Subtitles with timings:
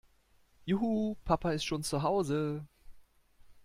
[0.65, 2.65] Juhu, Papa ist schon zu Hause!